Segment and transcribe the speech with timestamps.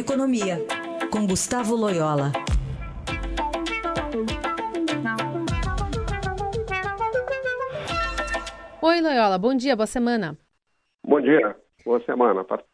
[0.00, 0.56] Economia,
[1.12, 2.32] com Gustavo Loyola.
[8.80, 10.38] Oi, Loyola, bom dia, boa semana.
[11.06, 12.64] Bom dia, boa semana para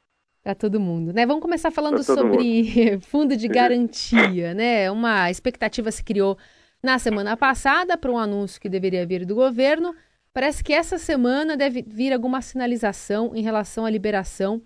[0.41, 1.27] para todo mundo, né?
[1.27, 3.01] Vamos começar falando sobre mundo.
[3.03, 4.89] fundo de garantia, né?
[4.89, 6.39] Uma expectativa se criou
[6.81, 9.93] na semana passada para um anúncio que deveria vir do governo.
[10.33, 14.63] Parece que essa semana deve vir alguma sinalização em relação à liberação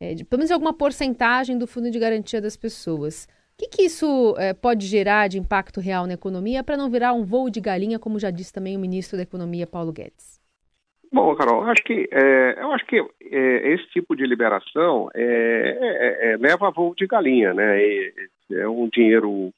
[0.00, 3.28] é, de pelo menos alguma porcentagem do fundo de garantia das pessoas.
[3.54, 7.12] O que, que isso é, pode gerar de impacto real na economia para não virar
[7.12, 10.40] um voo de galinha, como já disse também o ministro da Economia, Paulo Guedes?
[11.12, 16.32] Bom, Carol, acho que é, eu acho que é, esse tipo de liberação é, é,
[16.32, 17.82] é leva a voo de galinha, né?
[18.52, 19.52] É, um dinheiro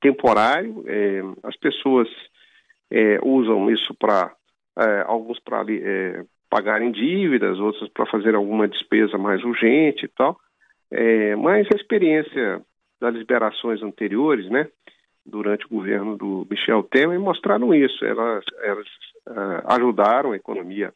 [0.00, 0.84] temporário.
[1.42, 2.08] as pessoas
[3.22, 4.32] usam isso para
[5.06, 5.64] alguns para
[6.52, 10.38] pagarem dívidas, outras para fazer alguma despesa mais urgente e tal.
[10.90, 12.60] É, mas a experiência
[13.00, 14.68] das liberações anteriores, né,
[15.24, 18.04] durante o governo do Michel Temer, mostraram isso.
[18.04, 18.86] Elas, elas
[19.28, 20.92] uh, ajudaram a economia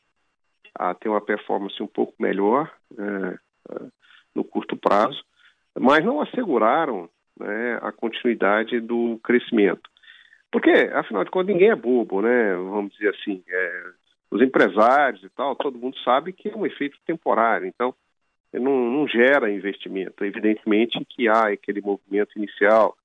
[0.75, 3.91] a ter uma performance um pouco melhor uh, uh,
[4.35, 5.25] no curto prazo,
[5.75, 7.09] mas não asseguraram
[7.41, 9.89] né, a continuidade do crescimento.
[10.53, 12.55] Porque, afinal de contas, ninguém é bobo, né?
[12.55, 13.43] Vamos dizer assim.
[13.49, 13.66] É,
[14.37, 17.95] os empresários e tal, todo mundo sabe que é um efeito temporário, então
[18.53, 20.25] não, não gera investimento.
[20.25, 22.97] Evidentemente que há aquele movimento inicial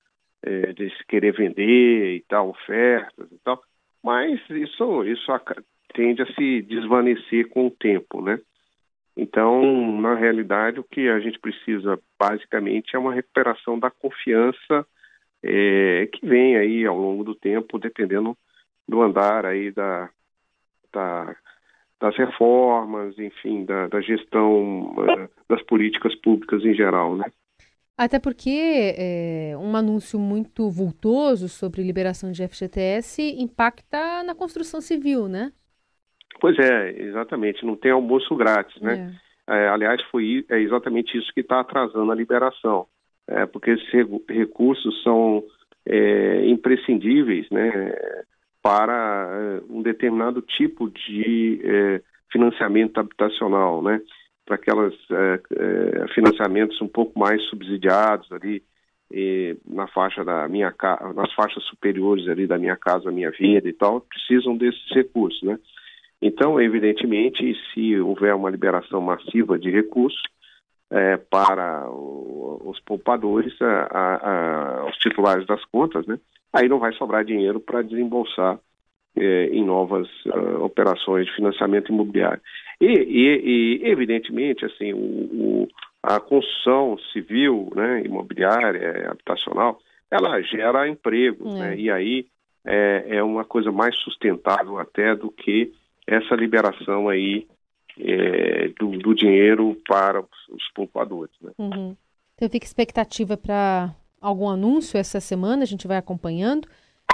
[0.43, 3.61] é, de se querer vender e tal, ofertas e tal,
[4.03, 5.31] mas isso, isso
[5.93, 8.39] tende a se desvanecer com o tempo, né?
[9.15, 14.85] Então, na realidade, o que a gente precisa basicamente é uma recuperação da confiança
[15.43, 18.37] é, que vem aí ao longo do tempo, dependendo
[18.87, 20.09] do andar aí da,
[20.93, 21.35] da,
[21.99, 27.25] das reformas, enfim, da, da gestão uh, das políticas públicas em geral, né?
[27.97, 35.27] Até porque é, um anúncio muito vultoso sobre liberação de FGTS impacta na construção civil,
[35.27, 35.51] né?
[36.39, 37.63] Pois é, exatamente.
[37.63, 39.15] Não tem almoço grátis, né?
[39.27, 39.31] É.
[39.47, 42.87] É, aliás, foi é exatamente isso que está atrasando a liberação,
[43.27, 43.91] é, porque esses
[44.29, 45.43] recursos são
[45.85, 47.93] é, imprescindíveis, né?
[48.61, 52.01] Para eh, um determinado tipo de eh,
[52.31, 54.01] financiamento habitacional, né?
[54.45, 58.63] Para aquelas eh, financiamentos um pouco mais subsidiados ali
[59.67, 60.73] na faixa da minha
[61.13, 65.59] nas faixas superiores ali da minha casa, minha vida e tal, precisam desses recursos, né?
[66.21, 70.21] Então, evidentemente, se houver uma liberação massiva de recursos
[71.29, 76.17] para o, os poupadores, a, a, os titulares das contas, né?
[76.53, 78.59] Aí não vai sobrar dinheiro para desembolsar
[79.15, 82.41] é, em novas uh, operações de financiamento imobiliário.
[82.79, 85.67] E, e, e evidentemente, assim, o, o,
[86.01, 89.79] a construção civil, né, imobiliária, habitacional,
[90.09, 92.25] ela gera empregos, né, e aí
[92.65, 95.73] é, é, uma coisa mais sustentável até do que
[96.07, 97.47] essa liberação aí
[97.99, 101.33] é, do, do, dinheiro para os, os poupadores.
[101.41, 101.51] Né.
[101.57, 101.95] Uhum.
[102.35, 106.67] Então fica expectativa para algum anúncio essa semana, a gente vai acompanhando.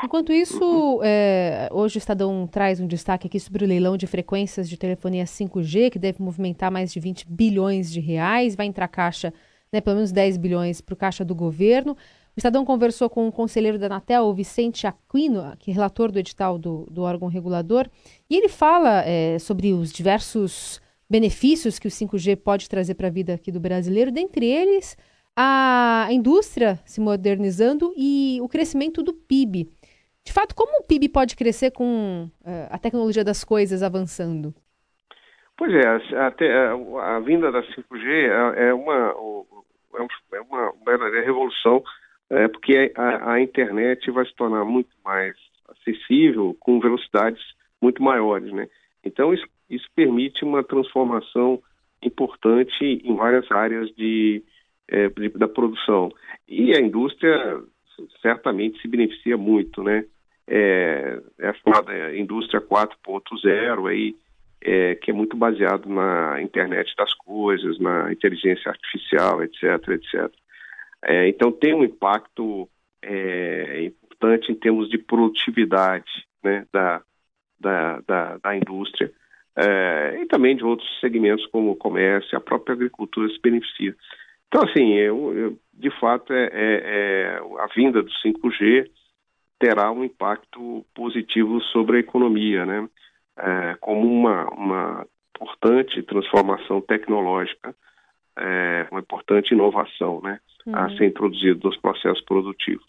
[0.03, 4.69] Enquanto isso, é, hoje o Estadão traz um destaque aqui sobre o leilão de frequências
[4.69, 9.34] de telefonia 5G, que deve movimentar mais de 20 bilhões de reais, vai entrar caixa,
[9.72, 11.94] né, pelo menos 10 bilhões para o caixa do governo.
[11.94, 16.19] O Estadão conversou com o conselheiro da Anatel, o Vicente Aquino, que é relator do
[16.19, 17.89] edital do, do órgão regulador,
[18.29, 20.79] e ele fala é, sobre os diversos
[21.09, 24.95] benefícios que o 5G pode trazer para a vida aqui do brasileiro, dentre eles
[25.40, 29.70] a indústria se modernizando e o crescimento do PIB.
[30.25, 34.52] De fato, como o PIB pode crescer com uh, a tecnologia das coisas avançando?
[35.56, 39.16] Pois é, a, a vinda da 5G é, é uma,
[40.34, 41.84] é uma, uma revolução,
[42.30, 45.36] é, porque a, a, internet vai se tornar muito mais
[45.69, 47.42] acessível com velocidades
[47.81, 48.68] muito maiores, né?
[49.04, 51.62] Então isso, isso permite uma transformação
[52.04, 54.44] importante em várias áreas de,
[54.90, 56.12] é, da produção.
[56.48, 57.62] E a indústria
[58.22, 60.06] certamente se beneficia muito, né?
[60.48, 64.16] É, é a chamada indústria 4.0 aí,
[64.62, 70.31] é, que é muito baseado na internet das coisas, na inteligência artificial, etc, etc.
[71.04, 72.68] É, então tem um impacto
[73.01, 76.10] é, importante em termos de produtividade
[76.44, 77.01] né, da,
[77.60, 79.12] da, da, da indústria
[79.56, 83.95] é, e também de outros segmentos como o comércio, a própria agricultura se beneficia.
[84.47, 88.89] Então, assim, eu, eu de fato, é, é, é, a vinda do 5G
[89.59, 92.88] terá um impacto positivo sobre a economia, né?
[93.38, 97.75] É, como uma, uma importante transformação tecnológica
[98.38, 100.75] é, uma importante inovação né, uhum.
[100.75, 102.85] a ser introduzida nos processos produtivos.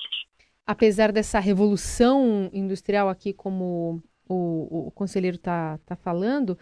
[0.66, 6.58] Apesar dessa revolução industrial aqui, como o, o conselheiro está tá falando,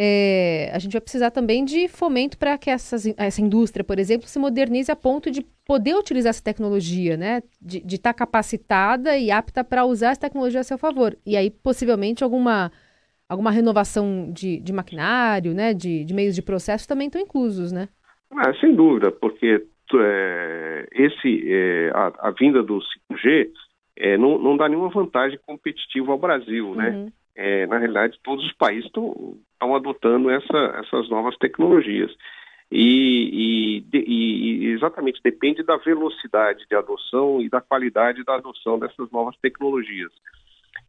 [0.00, 4.28] é, a gente vai precisar também de fomento para que essas, essa indústria, por exemplo,
[4.28, 7.42] se modernize a ponto de poder utilizar essa tecnologia, né?
[7.60, 11.16] De estar tá capacitada e apta para usar essa tecnologia a seu favor.
[11.26, 12.70] E aí, possivelmente, alguma,
[13.28, 15.74] alguma renovação de, de maquinário, né?
[15.74, 17.88] De, de meios de processo também estão inclusos, né?
[18.30, 19.66] Ah, sem dúvida, porque
[19.96, 22.78] é, esse, é, a, a, vinda do
[23.10, 23.48] 5G
[23.96, 26.90] é, não, não dá nenhuma vantagem competitiva ao Brasil, né?
[26.90, 27.12] uhum.
[27.40, 32.10] É, na realidade, todos os países estão adotando essa, essas novas tecnologias.
[32.70, 39.08] E, e, e, exatamente depende da velocidade de adoção e da qualidade da adoção dessas
[39.12, 40.10] novas tecnologias.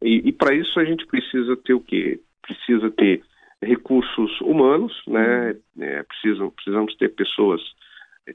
[0.01, 2.19] E, e para isso a gente precisa ter o quê?
[2.41, 3.23] Precisa ter
[3.61, 5.51] recursos humanos, né?
[5.51, 5.83] Uhum.
[5.83, 7.61] É, precisam, precisamos ter pessoas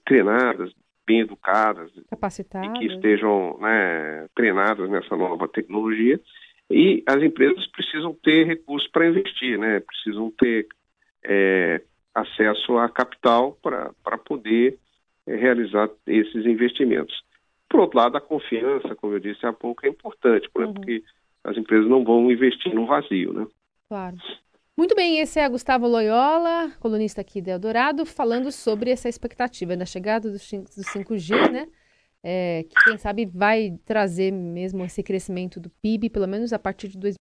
[0.07, 0.73] treinadas,
[1.05, 6.21] bem educadas, capacitadas, que estejam né, treinadas nessa nova tecnologia.
[6.71, 9.81] E as empresas precisam ter recursos para investir, né?
[9.81, 10.67] Precisam ter
[11.25, 11.83] é,
[12.15, 14.79] acesso a capital para poder
[15.27, 17.23] é, realizar esses investimentos.
[17.69, 20.73] Por outro lado, a confiança, como eu disse há pouco, é importante, uhum.
[20.73, 21.03] porque
[21.43, 23.47] as empresas não vão investir no vazio, né?
[23.89, 24.17] Claro.
[24.77, 29.87] Muito bem, esse é Gustavo Loyola, colunista aqui de Eldorado, falando sobre essa expectativa da
[29.87, 31.69] chegada do 5G, né?
[32.27, 36.89] É, que quem sabe vai trazer mesmo esse crescimento do PIB, pelo menos a partir
[36.89, 37.13] de 2020.